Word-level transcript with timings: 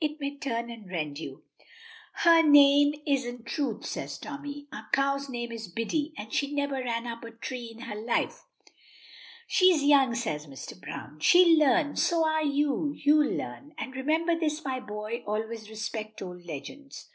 It 0.00 0.18
may 0.18 0.34
turn 0.38 0.70
and 0.70 0.90
rend 0.90 1.18
you." 1.18 1.42
"Her 2.14 2.40
name 2.42 2.94
isn't 3.06 3.44
Truth," 3.44 3.84
says 3.84 4.16
Tommy. 4.16 4.66
"Our 4.72 4.88
cow's 4.94 5.28
name 5.28 5.52
is 5.52 5.68
Biddy, 5.68 6.14
and 6.16 6.32
she 6.32 6.54
never 6.54 6.76
ran 6.76 7.06
up 7.06 7.22
a 7.22 7.32
tree 7.32 7.66
in 7.70 7.80
her 7.80 7.94
life." 7.94 8.44
"She's 9.46 9.84
young," 9.84 10.14
says 10.14 10.46
Mr. 10.46 10.80
Browne. 10.80 11.20
"She'll 11.20 11.58
learn. 11.58 11.96
So 11.96 12.26
are 12.26 12.42
you 12.46 12.94
you'll 12.96 13.36
learn. 13.36 13.74
And 13.76 13.94
remember 13.94 14.34
this, 14.40 14.64
my 14.64 14.80
boy, 14.80 15.22
always 15.26 15.68
respect 15.68 16.22
old 16.22 16.46
legends. 16.46 17.10